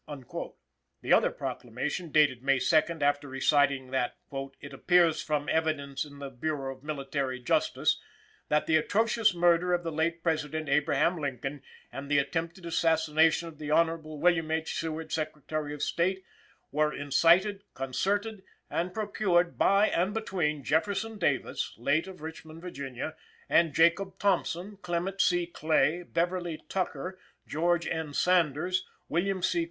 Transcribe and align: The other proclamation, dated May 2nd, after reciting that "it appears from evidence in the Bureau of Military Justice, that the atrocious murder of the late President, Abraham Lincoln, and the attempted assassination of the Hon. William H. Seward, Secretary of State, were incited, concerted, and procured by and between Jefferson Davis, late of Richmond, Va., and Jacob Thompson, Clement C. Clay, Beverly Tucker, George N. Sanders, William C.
The 1.03 1.13
other 1.13 1.29
proclamation, 1.29 2.09
dated 2.09 2.41
May 2.41 2.57
2nd, 2.57 3.03
after 3.03 3.27
reciting 3.27 3.91
that 3.91 4.17
"it 4.59 4.73
appears 4.73 5.21
from 5.21 5.47
evidence 5.47 6.05
in 6.05 6.17
the 6.17 6.31
Bureau 6.31 6.75
of 6.75 6.81
Military 6.83 7.39
Justice, 7.39 8.01
that 8.49 8.65
the 8.65 8.77
atrocious 8.77 9.35
murder 9.35 9.75
of 9.75 9.83
the 9.83 9.91
late 9.91 10.23
President, 10.23 10.67
Abraham 10.69 11.19
Lincoln, 11.19 11.61
and 11.91 12.09
the 12.09 12.17
attempted 12.17 12.65
assassination 12.65 13.47
of 13.47 13.59
the 13.59 13.69
Hon. 13.71 13.97
William 14.19 14.49
H. 14.49 14.73
Seward, 14.79 15.11
Secretary 15.11 15.71
of 15.71 15.83
State, 15.83 16.25
were 16.71 16.91
incited, 16.91 17.63
concerted, 17.75 18.41
and 18.71 18.95
procured 18.95 19.55
by 19.59 19.87
and 19.89 20.15
between 20.15 20.63
Jefferson 20.63 21.19
Davis, 21.19 21.75
late 21.77 22.07
of 22.07 22.21
Richmond, 22.21 22.63
Va., 22.63 23.15
and 23.47 23.75
Jacob 23.75 24.17
Thompson, 24.17 24.77
Clement 24.77 25.21
C. 25.21 25.45
Clay, 25.45 26.01
Beverly 26.01 26.63
Tucker, 26.69 27.19
George 27.45 27.85
N. 27.85 28.15
Sanders, 28.15 28.87
William 29.07 29.43
C. 29.43 29.59